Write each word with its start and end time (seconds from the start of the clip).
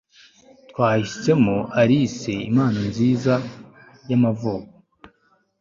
twahisemo 0.69 1.57
alice 1.81 2.33
impano 2.49 2.79
nziza 2.89 3.33
y'amavuko 4.09 4.73